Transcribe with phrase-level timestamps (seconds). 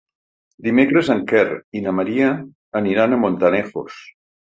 [0.67, 1.43] Dimecres en Quer
[1.79, 2.29] i na Maria
[2.81, 4.01] aniran a Montanejos.